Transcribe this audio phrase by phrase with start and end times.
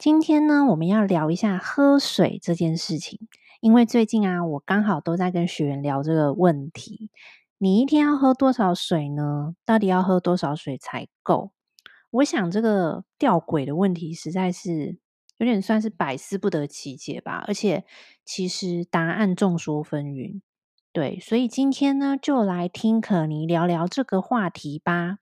[0.00, 3.28] 今天呢，我们要聊一下喝水这件事情，
[3.60, 7.10] 因为最近啊，我刚好都在跟学员聊这个问题。
[7.58, 9.54] 你一天要喝多少水呢？
[9.66, 11.50] 到底要喝多少水才够？
[12.12, 14.96] 我想这个吊诡的问题实在是
[15.36, 17.84] 有点算是百思不得其解吧，而且
[18.24, 20.40] 其实答案众说纷纭。
[20.94, 25.18] 对，所以今天呢，就来听可妮聊聊这个话题吧。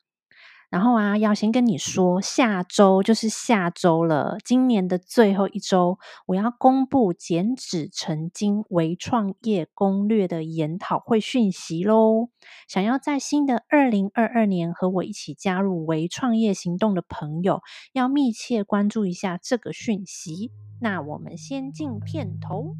[0.70, 12.28] 然后啊，要先跟你说，下周就是下周了，今年的最后一周，我要公布减脂成金微创业攻略的研讨会讯息喽。
[12.68, 17.62] 想要在新的二零二二年和我一起加入微创业行动的朋友，
[17.92, 20.52] 要密切关注一下这个讯息。
[20.80, 22.74] 那我们先进片头。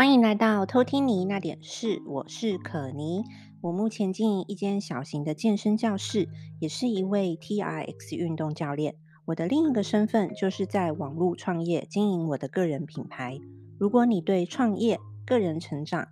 [0.00, 3.22] 欢迎来到偷听你那点事，我是可妮。
[3.60, 8.94] 我目前经营一间小型的健身教室，也是一位 TRX 运动教练。
[9.26, 13.38] 我的另一个身份就是在网络创业，经营我的个人品牌。
[13.78, 16.08] 如果你对创业、个人成长，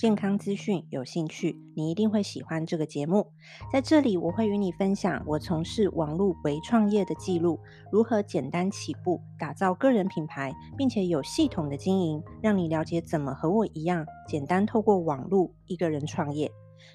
[0.00, 3.26] 健康资讯有兴趣，你一定会喜欢这个节目。
[3.70, 7.60] 在这里，我会与你分享我从事网络微创业的记录，
[7.92, 16.50] 如何简单起步，打造个人品牌，并且有系统的经营，让你了解怎么和我一样，简单透过网络一个人创业。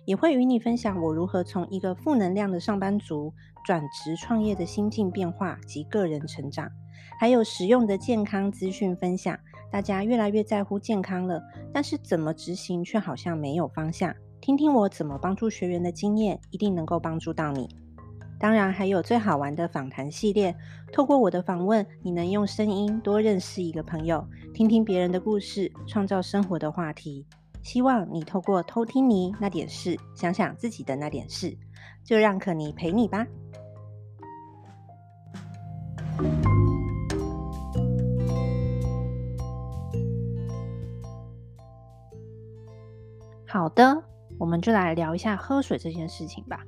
[0.06, 3.32] 也会与你分享我如何从一个负能量的上班族
[3.68, 6.72] 转职创业的心境变化及个人成长，
[7.20, 9.38] 还有实用的健康资讯分享。
[9.76, 14.16] 大家越来越在乎健康了，但是怎么执行却好像没有方向。
[14.40, 17.68] 听听我怎么帮助学员的经验，一定能够帮助到你。
[18.40, 20.56] 当然还有最好玩的访谈系列，
[20.94, 27.26] 透过我的访问，你能用声音多认识一个朋友，听听别人的故事，创造生活的话题。
[27.62, 31.54] 希望你透过偷听你那点事，想想自己的那点事，
[32.02, 33.28] 就让可妮陪你吧。
[43.56, 44.04] 好的，
[44.38, 46.60] 我们就来聊一下喝水这件事情吧。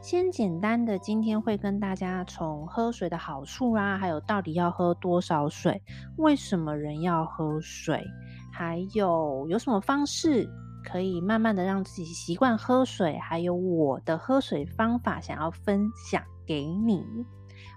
[0.00, 5.82] 先简单的，今天会跟大家从喝水的好处啊，还有到底要喝多少水，
[6.16, 8.02] 为什么人要喝水，
[8.50, 10.48] 还有有什么方式
[10.82, 17.04] 可以慢慢的让自己习惯喝水，还有我的喝水方法想要分享给你。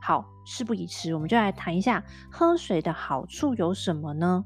[0.01, 2.01] 好，事不宜迟，我们就来谈一下
[2.31, 4.41] 喝水的好处有什么呢？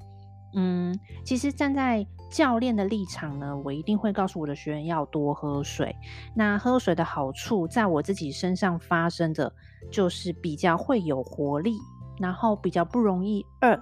[0.55, 5.95] 嗯，其实站在教练的立场呢，我一定会告诉我的学员要多喝水。
[6.35, 9.51] 那喝水的好处，在我自己身上发生的，
[9.91, 11.77] 就是比较会有活力，
[12.19, 13.81] 然后比较不容易饿，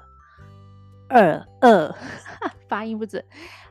[1.10, 1.96] 饿饿，
[2.70, 3.24] 发音不准。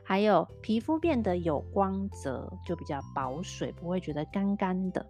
[0.03, 5.05] 还有皮肤变得有光泽，就比较保水，不会觉得干干的。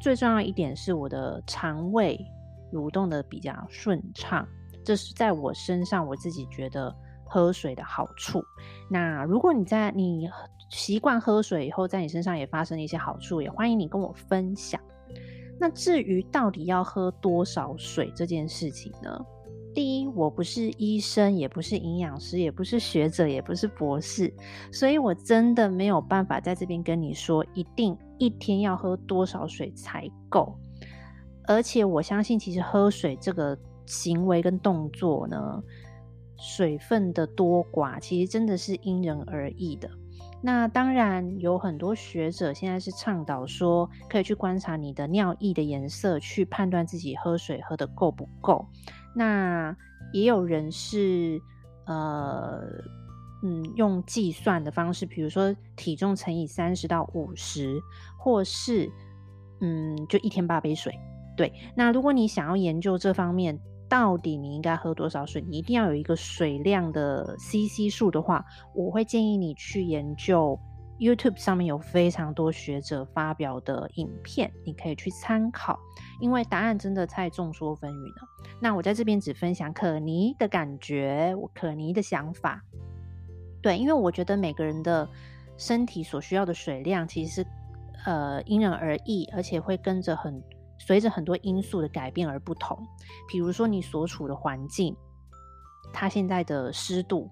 [0.00, 2.18] 最重要一点是我的肠胃
[2.72, 4.46] 蠕动的比较顺畅，
[4.84, 6.94] 这是在我身上我自己觉得。
[7.28, 8.42] 喝水的好处。
[8.90, 10.28] 那如果你在你
[10.70, 14.80] 习惯喝水以后，在你身上也发生了一些好处，也欢迎你跟我分享。
[15.60, 19.18] 那至于到底要喝多少水这件事情呢？
[19.74, 24.32] 第一，我不是医生，也不是营养师，也不是学者，也不是博士，
[24.72, 30.58] 所以我真的没有办法在这边跟你说一定一天要喝多少水才够。
[31.46, 33.56] 而且我相信，其实喝水这个
[33.86, 35.62] 行为跟动作呢，
[36.38, 39.90] 水分的多寡，其实真的是因人而异的。
[40.40, 48.64] 那当然有很多学者现在是倡导说，可以去观察你的尿液的颜色，去判断自己喝水喝得够不够。
[49.16, 49.76] 那
[50.12, 51.40] 也有人是
[51.86, 52.62] 呃
[53.42, 57.80] 嗯用计算的方式，比如说体重乘以三十到五十，
[58.16, 58.88] 或是
[59.60, 60.94] 嗯就一天八杯水。
[61.36, 65.40] 对，那如果你想要研究这方面，到底你应该喝多少水？
[65.40, 68.44] 你一定要有一个水量的 CC 数的话，
[68.74, 70.58] 我会建议你去研究
[70.98, 75.78] YouTube 上面有非常多学者发表的影片，你可以去参考，
[76.20, 78.28] 因为答案真的太众说纷纭了。
[78.60, 82.62] 那我在这边只分享可妮的感觉，我可妮的想法。
[83.62, 85.08] 对，因为我觉得每个人的
[85.56, 87.46] 身体所需要的水量其实是
[88.04, 90.42] 呃因人而异，而且会跟着很。
[90.78, 92.78] 随着很多因素的改变而不同，
[93.28, 94.96] 比如说你所处的环境，
[95.92, 97.28] 它现在的湿度，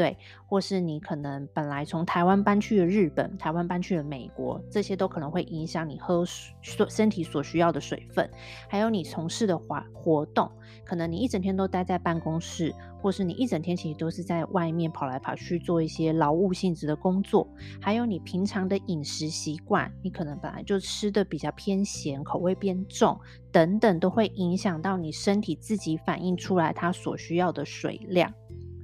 [0.00, 0.16] 对，
[0.46, 8.26] 或是你可能本来从台湾搬去了日本，台湾搬去了美国，这些都可能会影响你喝水身体所需要的水分。
[8.66, 10.50] 还有你从事的活活动，
[10.86, 17.46] 可能你一整天都待在办公室，或是你一整天其实都是在外面跑来跑去做一些劳务性质的工作。
[17.78, 23.20] 还有你平常的饮食习惯，你可能本来就吃的比较偏咸，口味变重
[23.52, 28.32] 等等，都会影响到你身体自己反映出来它所需要的水量。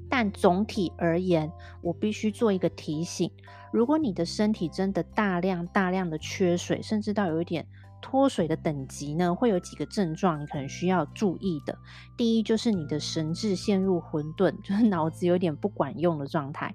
[0.08, 1.50] 但总体而言，
[1.82, 3.30] 我必须做一个提醒：
[3.72, 7.66] 如果你的身体真的大量大量的缺水，甚至到有一点
[8.00, 11.76] 脱水的等级呢，会有几个症状，你可能需要注意的。
[12.16, 16.70] 第一，就是你的神志陷入混沌，就是脑子有点不管用的状态；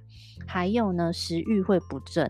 [0.46, 2.30] 还有呢，食欲会不振。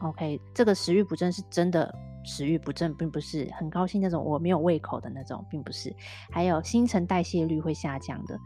[0.00, 1.94] OK，这个食欲不振是真的
[2.24, 5.94] 食欲不振，并不是很高兴那种我没有胃口的那种，并不是。
[6.30, 8.38] 还有新陈代谢率会下降的。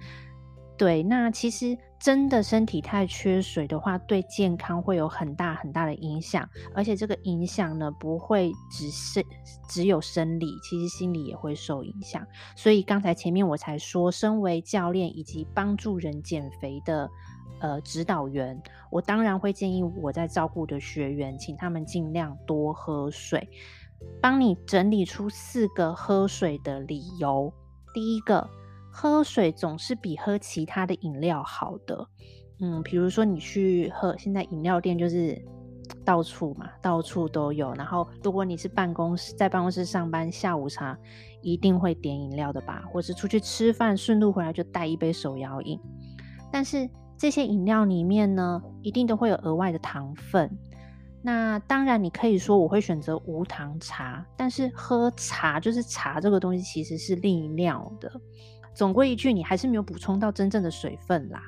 [0.78, 9.24] 对，那其实真的身体太缺水的话，对健康会有很大很大的影响，而且这个影响呢，不会只是
[9.70, 12.26] 只有生理，其实心理也会受影响。
[12.54, 17.08] 所以刚才前面我才说，身为教练以及帮助人减肥的
[17.60, 23.48] 呃指导员，我当然会建议我在照顾的学员，请他们尽量多喝水，
[24.20, 27.50] 帮你整理出四个喝水的理由。
[27.94, 28.46] 第一个。
[28.98, 32.08] 喝水总是比喝其他的饮料好的，
[32.60, 35.38] 嗯，比如说你去喝，现在饮料店就是
[36.02, 37.74] 到处嘛，到处都有。
[37.74, 40.98] 然后如果你是办公室，在办公室上班，下午茶
[41.42, 42.84] 一定会点饮料的吧？
[42.90, 45.78] 或是出去吃饭，顺路回来就带一杯手摇饮。
[46.50, 46.88] 但是
[47.18, 50.50] 这些饮料里面呢，一定都会有额外的糖分。
[51.22, 58.10] 那当然，你可以说我会选择无糖茶，但是喝茶就是茶这个东西其实是利尿的。
[58.76, 61.42] 总归一句，你还是没有补充到真正的水分啦，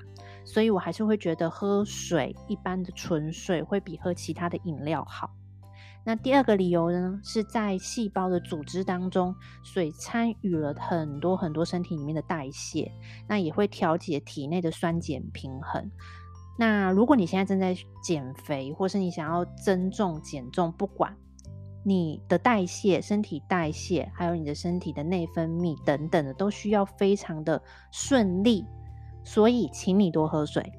[0.47, 5.31] 所以我还是会觉得喝水，一般的纯水会比喝其他的饮料好。
[6.07, 12.91] 那第二个理由呢，是在细胞的组织当中，水参与了很多很多身体里面的代谢，
[13.29, 15.91] 那也会调节体内的酸碱平衡。
[16.59, 21.15] 那如果你现在正在减肥，或是你想要增重减重，不管。
[21.89, 28.67] 你的代谢、身体代谢，还有你的身体的内分泌等等的，都需要非常的顺利，
[29.25, 30.71] 所以请你多喝水。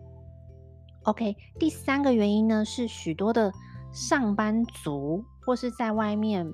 [1.05, 3.51] OK，第三个原因呢，是许多的
[3.91, 6.45] 上班族或是在外面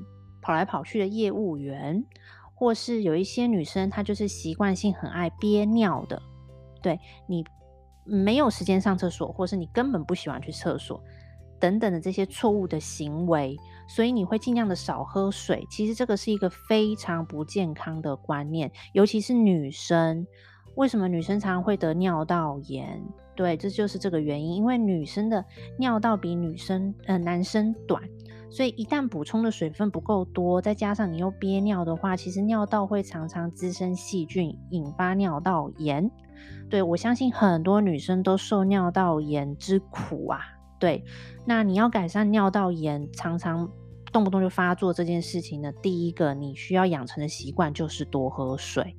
[0.42, 2.02] 跑来跑去的业务员，
[2.54, 6.22] 或是有一些女生，她就是习惯性很爱憋尿的。
[6.82, 6.98] 对，
[7.28, 7.44] 你
[8.06, 11.04] 没有时间上厕所，或是你根本不喜欢去厕所。
[11.58, 13.58] 等等的这些错误的行为，
[13.88, 15.66] 所以你会尽量的少喝水。
[15.70, 20.26] 其实这个是一个非常不健康的观念，尤其是女生。
[20.76, 23.02] 为什么女生常常会得尿道炎？
[23.34, 24.56] 对，这就是这个原因。
[24.56, 25.44] 因为女生的
[25.78, 28.02] 尿道比女生呃男生短，
[28.50, 36.12] 所以一旦补充的水分不够多，再加上你又憋尿的话，其实尿道会常常滋生细菌，引发尿道炎。
[36.70, 40.42] 对，我相信很多女生都受尿道炎之苦啊。
[40.80, 41.04] 对，
[41.46, 43.70] 那你要改善尿道炎常常
[44.12, 48.96] 动不动就发作这件事情呢，第一个你需要养成的习惯就是多喝水。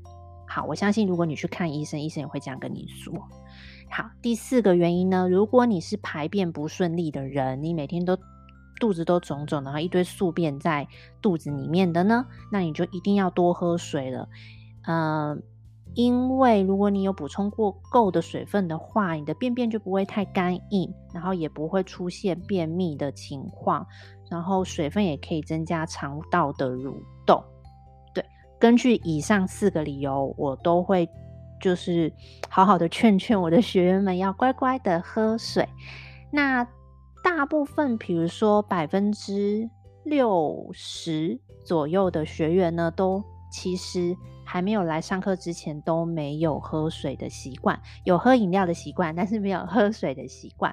[0.49, 3.13] 好，我相信如果你去看医生，医生也会这样跟你说。
[3.91, 8.17] 好，第四个原因呢，如果你是排便不顺利的人，你每天都
[8.81, 10.87] 肚子都肿肿，然后一堆宿便在
[11.21, 14.29] 肚子里面的呢，那你就一定要多喝水了。
[14.87, 15.43] 嗯、
[15.97, 23.87] 因为如果你有补充过够的水分的话，你的便便就不会太干硬，然后也不会出现便秘的情况，
[24.31, 26.95] 然后水分也可以增加肠道的蠕
[27.25, 27.43] 动。
[28.13, 28.23] 对，
[28.61, 31.09] 根据以上四个理由，我都会
[31.63, 32.13] 就是
[32.51, 35.67] 好好的劝劝我的学员们要乖乖的喝水。
[36.31, 36.63] 那
[37.25, 39.71] 大部分，比如说百分之
[40.05, 44.15] 六十左右的学员呢，都其实。
[44.47, 50.73] 还没有来上课之前都没有喝水的习惯，有喝饮料的习惯，但是没有喝水的习惯。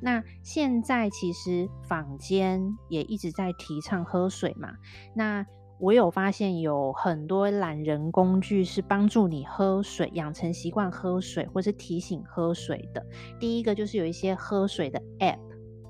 [0.00, 4.70] 那现在其实坊间也一直在提倡喝水嘛。
[5.14, 5.44] 那
[5.80, 13.04] 我有发现有很多懒人工具是帮助你喝水，养成习惯喝水，或是提醒喝水的。
[13.40, 15.38] 第一个就是有一些喝水的 App、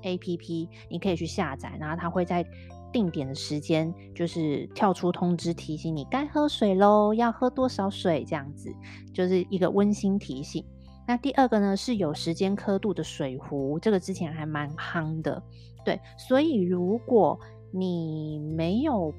[0.01, 2.43] APP，你可以去下载，然后它会在。
[2.91, 8.73] 定点的时间就是跳出通知提醒你该喝水喽，要喝多少水这样子，
[9.13, 10.65] 就是一个温馨提醒。
[11.07, 15.41] 那第二个呢，是有时间刻度的水壶，这个之前还蛮夯的。
[15.83, 17.39] 对，所以如果
[17.71, 19.13] 你没有，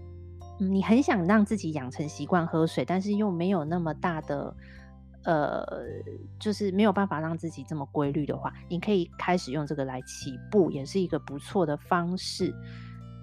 [0.60, 4.54] 你很想让自己养成习惯喝水，但是又没有那么大的
[5.24, 5.64] 呃，
[6.38, 12.54] 就是没有办法让自己这么规律的话，你可以开始用这个来起步，也是一个不错的方式。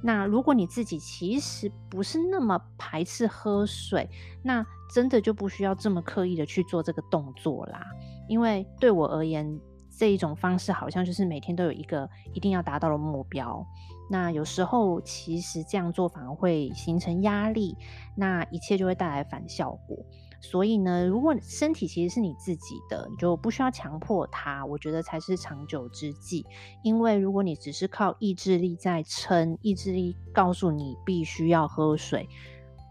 [0.04, 4.10] 那如果你自己其实不是那么排斥喝水，
[4.44, 7.84] 那真的就不需要这么刻意的去做这个动作啦。
[8.30, 13.66] 因为对我而言，这一种方式好像就是每天都有一个一定要达到的目标。
[14.10, 17.75] 那有时候其实这样做反而会形成压力，
[18.16, 19.98] 那一切就会带来反效果。
[20.39, 26.46] 所以呢，如果身体其实是你自己的，你就不需要强迫它，我觉得才是长久之计。
[26.84, 32.29] 因为如果你只是靠意志力在撑，意志力告诉你必须要喝水，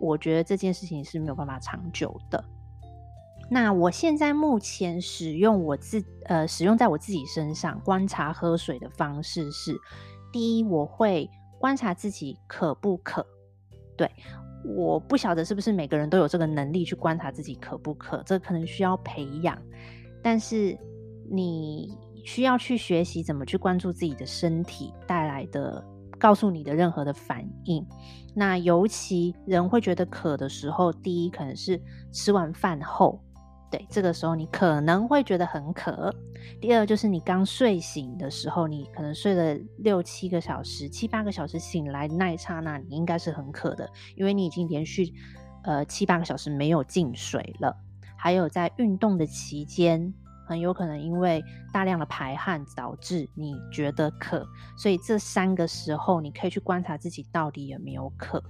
[0.00, 2.44] 我觉得这件事情是没有办法长久的。
[3.48, 9.72] 那我现在目前使用我自呃使用在我自己身上观察喝水的方式是：
[10.32, 13.24] 第一，我会观察自己渴不渴，
[13.96, 14.10] 对。
[14.74, 19.56] 我不晓得是不是每个人都有这个能力去观察自己渴不渴，这可能需要培养。
[20.22, 20.76] 但是
[21.30, 25.84] 你需要去学习怎么去关注自己的身体带来的，
[26.18, 27.86] 告诉你的任何的反应。
[28.34, 31.80] 那尤其人会觉得渴的时候，第一可能是
[32.12, 33.22] 吃完饭后。
[33.70, 36.14] 对，这个时候你可能会觉得很渴。
[36.60, 45.12] 第二就是你刚睡醒的时候，你可能睡了六七个小时、七八个小时醒来那一刹那，你应该是很渴的，因为你已经连续
[45.64, 47.76] 呃七八个小时没有进水了。
[48.16, 50.14] 还有在运动的期间，
[50.46, 51.42] 很有可能因为
[51.72, 54.46] 大量的排汗导致你觉得渴，
[54.78, 58.42] 所以这三个时候你可以去观察自己到底有没有渴。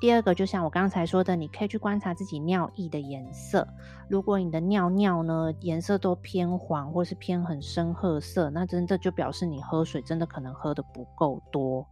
[0.00, 3.66] 第二个，就像我刚才说的，你可以去观察自己尿液的颜色。
[4.08, 11.86] 如果你的尿尿呢，颜色都偏黄或是偏很深褐色，那真的就表示你喝水真的可能喝得不够多。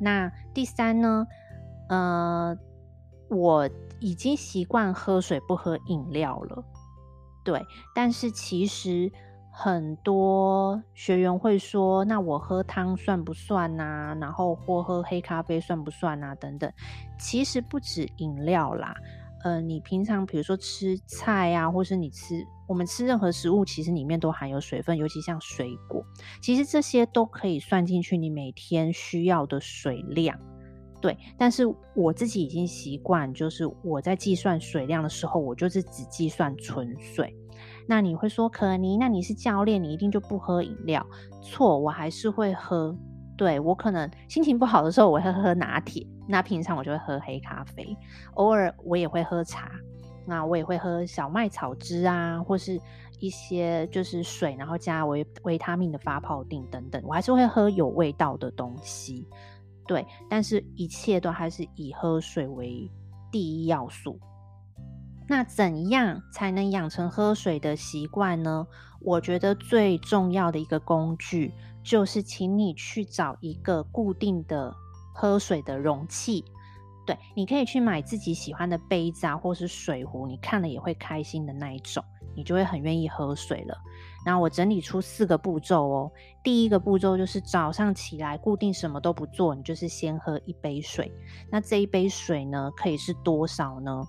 [0.00, 1.26] 那第三呢，
[1.88, 2.56] 呃，
[3.28, 3.68] 我
[4.00, 6.64] 已经习惯喝水不喝饮料了，
[7.44, 9.12] 对，但是其实。
[9.60, 14.16] 很多学员会说：“那我喝汤算不算啊？
[14.20, 16.32] 然后或喝黑咖啡算不算啊？
[16.36, 16.72] 等等。
[17.18, 18.94] 其实不止饮料啦，
[19.42, 26.04] 呃，你平常比如说吃菜啊，或是你吃我们吃任何食物，其实里面都含有水分，尤其像水果，
[26.40, 30.38] 其实这些都可以算进去你每天需要的水量。
[31.00, 31.64] 对，但是
[31.96, 37.34] 我自己已经习惯，就是我在计算水量的时候，我就是只计算纯水。”
[37.88, 41.04] 那你会说可妮，那你是教练，你一定就不喝饮料？
[41.40, 42.94] 错，我还是会喝。
[43.34, 46.06] 对，我可能心情不好的时候，我会喝拿铁。
[46.26, 47.96] 那平常我就会喝黑咖啡，
[48.34, 49.70] 偶尔我也会喝茶。
[50.26, 52.78] 那我也会喝小麦草汁啊，或是
[53.18, 57.02] 一些就是水，然后加维维他命的发泡錠等等。
[57.06, 59.26] 我还是会喝有味道的东西。
[59.86, 62.90] 对，但是一切都还是以喝水为
[63.32, 64.20] 第一要素。
[65.28, 68.66] 那怎样才能养成喝水的习惯呢？
[69.00, 71.52] 我觉得最重要的一个工具
[71.84, 74.74] 就是，请你去找一个固定的
[75.14, 76.44] 喝水的容器。
[77.06, 82.02] 对，你可以去买自己喜欢的杯子啊，或是水壶，你看了也会开心的那一种，
[82.34, 83.76] 你就会很愿意喝水了。
[84.24, 86.12] 然后我整理出四个步骤哦。
[86.42, 91.12] 第一个步骤就是早上起来固定什么都不做，你就是先喝一杯水。
[91.50, 94.02] 那这一杯水呢，可以是多少呢？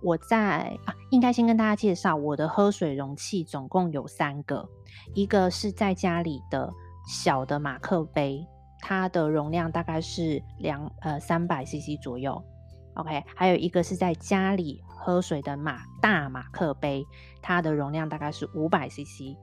[0.00, 4.68] 我在啊，应该先跟大家介绍我的喝水容器，总共有三个，
[5.14, 6.72] 一个是在家里的
[7.06, 8.46] 小的马克杯，
[8.80, 12.40] 它的容量大概是两呃三百 CC 左右
[12.94, 17.04] ，OK，还有一个是在家里喝水的马大马克杯，
[17.42, 19.36] 它的容量大概是五百 CC，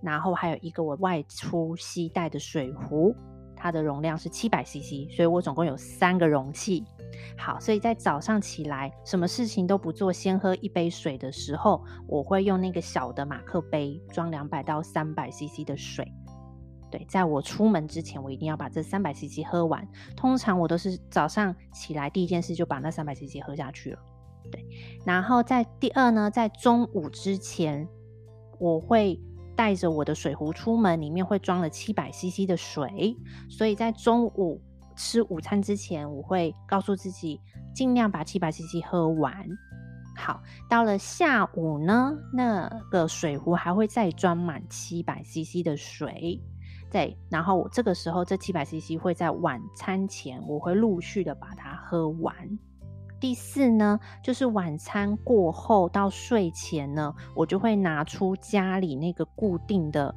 [0.00, 3.14] 然后还有一个我外出携带的水壶，
[3.58, 6.84] 它的容量是七百 CC，所以我总共有三个容器。
[7.36, 16.10] 好，所以在早上起来，什么事情都不做，先喝一杯水的时候，我会用那个小的马克杯装两百到三百 CC 的水。
[16.90, 19.86] 对，在我出门之前，我一定要把这三百 CC 喝完。
[20.16, 23.98] 通常我都是早上起来第一件事就把那三百 CC 喝下去了。
[24.50, 24.64] 对，
[25.04, 27.86] 然后在第二呢，在中午之前，
[28.58, 29.20] 我会
[29.58, 33.16] 带着我的水壶出门，里面会装了七百 CC 的水，
[33.50, 34.62] 所以在中午。
[35.00, 37.40] 吃午餐之前，我会告诉自己
[37.72, 39.32] 尽量把七百 CC 喝完。
[40.16, 46.42] 好，到了下午呢，那个水壶还会再装满七百 CC 的水。
[46.90, 52.34] 对，然后我这个时候这七百 CC 会在晚餐前，我会陆续的把它喝完。
[53.20, 60.14] 第四呢，就是晚餐过后到睡前呢，我就会拿出家里那个固定的。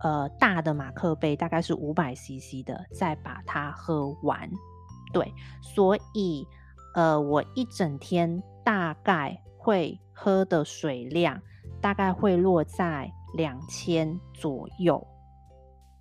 [0.00, 4.48] 呃，大的马克杯大概是五百 CC 的，再把它喝完。
[5.12, 6.46] 对，所以
[6.94, 11.42] 呃，我一整天大概会喝的水量
[11.80, 15.04] 大概会落在两千左右。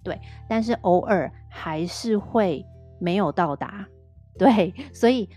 [0.03, 2.63] 对，但是偶尔还是会
[2.99, 3.83] 没有到达。
[4.37, 5.27] 对，所以。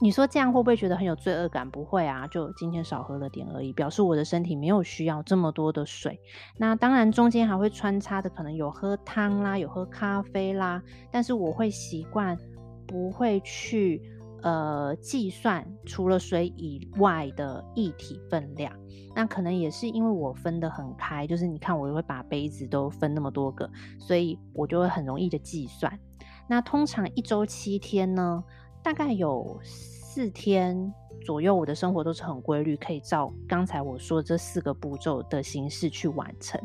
[0.00, 1.68] 你说这样会不会觉得很有罪恶感？
[1.68, 6.20] 不会啊，就今天少喝了点而已，表示我的身体没有需要这么多的水。
[6.56, 12.38] 那当然中间还会穿插的，可能有喝汤啦，有喝咖啡啦，但是我会习惯
[12.86, 14.00] 不会去
[14.42, 18.72] 呃计算除了水以外的液体分量。
[19.16, 25.98] 那可能也是因为我分得很开，就是你看我会把杯子都分那么多个，所以我就会很容易的计算。
[26.46, 28.42] 那通常一周七天呢，
[28.82, 30.92] 大概有四天
[31.24, 36.60] 左右，我的生活都是很规律，可以照刚才我说这四个步骤的形式去完成。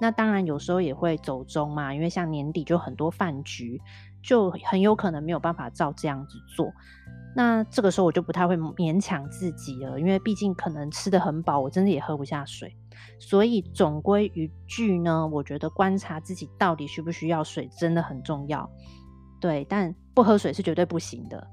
[0.00, 3.80] 那当然有时候也会走中嘛，因为像年底就很多饭局，
[4.22, 6.72] 就很有可能没有办法照这样子做。
[7.34, 12.74] 那这个时候我就不太会勉强自己了，因为毕竟可能吃得很饱，我真的也喝不下水。
[13.18, 18.70] 所以总归一句呢，我觉得观察自己到底需不需要水真的很重要。
[19.46, 21.46] 对，但不喝水是绝对不行的。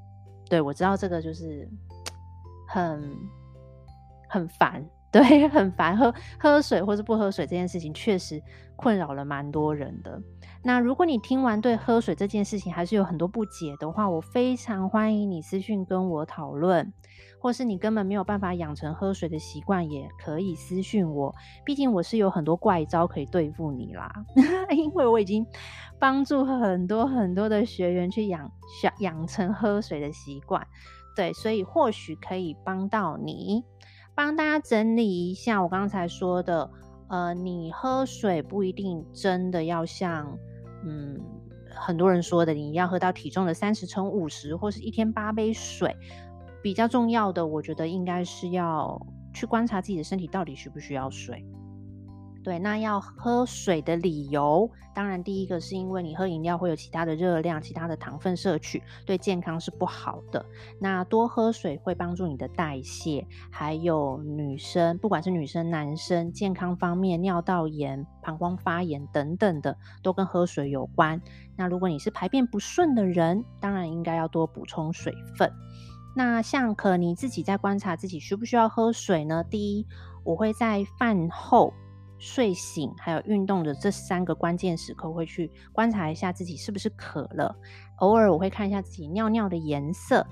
[0.50, 1.69] 对，我知道这个就是
[2.67, 3.15] 很
[4.27, 4.83] 很烦，
[5.22, 5.96] 对，很烦。
[5.96, 8.41] 喝喝水或是不喝水这件事情，确实
[8.75, 10.20] 困扰了蛮多人的。
[10.63, 16.91] 那如果你听完对喝水这件事情还是有很多不解的话，我非常欢迎你私讯跟我讨论，
[17.39, 21.36] 或是你根本没有办法养成喝水的习惯，也可以私讯我。
[21.63, 24.12] 毕竟我是有很多怪招可以对付你啦，
[24.75, 25.46] 因为我已经
[26.00, 28.51] 帮助很多很多的学员去养
[28.82, 30.65] 养养成喝水的习惯，
[31.15, 33.63] 对，所以或许可以帮到你。
[34.15, 36.70] 帮大家整理一下我刚才说的，
[37.08, 40.38] 呃，你喝水不一定真的要像。
[40.86, 41.20] 嗯，
[41.74, 45.96] 很多人说的，你要喝到体重的三十乘五十，或是一天八杯水，
[46.62, 49.00] 比较重要的，我觉得应该是要
[49.34, 51.43] 去观察自己的身体到底需不需要水。
[52.43, 60.45] 对，那要喝水的理由，当然第一个是因为你喝饮料会有其他的热量、其他的糖分摄取，对健康是不好的。
[60.77, 71.21] 那多喝水会帮助你的代谢，还有女生，不管是女生、男生，健康方面，尿道炎、膀胱发炎等等的，都跟喝水有关。
[71.55, 75.50] 那如果你是排便不顺的人，当然应该要多补充水分。
[76.13, 79.45] 那像可你自己在观察自己需不需要喝水呢？
[79.50, 79.88] 第一，
[80.25, 81.73] 我会在饭后。
[82.25, 87.53] 睡醒还有运动的这三个关键时刻，会去观察一下自己是不是渴了。
[87.97, 90.25] 偶尔我会看一下自己尿尿的颜色。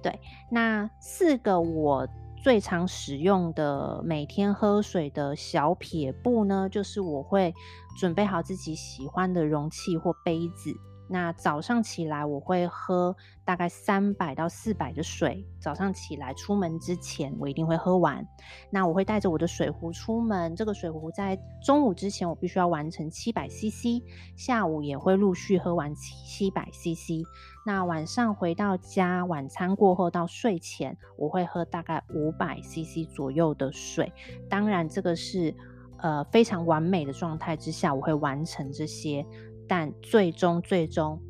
[0.00, 0.16] 对，
[0.48, 2.06] 那四个我
[2.40, 7.52] 最常使用的每天喝水的小撇步呢，就是我会
[7.98, 10.72] 准备好自己喜欢的容器或杯子。
[11.06, 13.14] 那早上起来我会喝
[13.44, 18.26] 大概三百到四百的水，早上起来出门之前我一定会喝完。
[18.70, 24.02] 那我会带着我的水壶出门，这个水壶在中午之前我必须要完成七百 CC，
[24.34, 27.22] 下午也会陆续喝完七百 CC。
[27.66, 34.10] 那晚上回到家，晚餐过后到睡前我会喝大概五百 CC 左右的水。
[34.48, 35.54] 当然这个是
[35.98, 39.24] 呃非常完美的状态之下，我会完成这些。
[39.68, 41.20] 但最终，最终，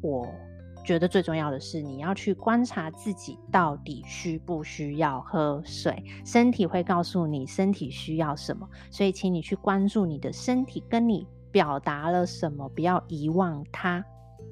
[0.00, 0.26] 我
[0.84, 14.04] 觉得最重要的是，你要去观察自己到底需不需要喝水，身体会告诉你身体需要什么，所以请你去关注你的身体跟你表达了什么，不要遗忘它。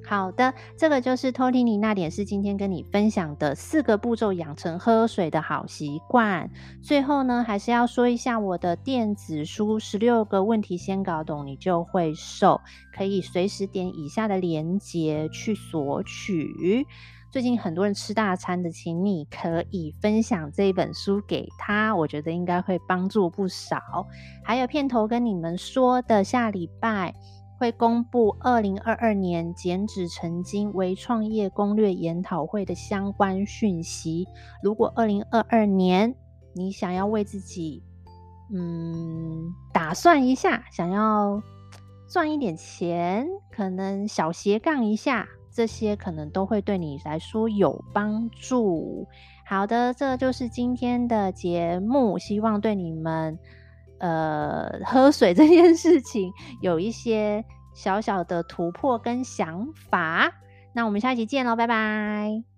[0.03, 6.49] 好的，这个就是偷听你那点是，今天跟你分享的四个步骤养成喝水的好习惯。
[6.81, 12.59] 最后呢，还是要说一下我的电子书《十六个问题先搞懂，你就会瘦》，
[12.97, 16.85] 可以随时点以下的链接去索取。
[17.31, 23.79] 最近很多人吃大餐的，请你可以分享这本书给他，我觉得应该会帮助不少。
[24.43, 27.13] 还有片头跟你们说的，下礼拜。
[27.61, 34.27] 会公布二零二二年减脂成金微创业攻略研讨会的相关讯息。
[34.63, 36.15] 如果二零二二年
[36.55, 37.83] 你想要为自己，
[38.51, 41.39] 嗯，打算一下，想要
[42.09, 49.07] 赚一点钱，可能小斜杠一下，这些可能都会对你来说有帮助。
[49.45, 53.37] 好的，这就是今天的节目，希望对你们。
[54.01, 60.31] 呃，喝水这件事情有一些小小的突破跟想法，
[60.73, 62.50] 那我们下一期见喽，拜拜。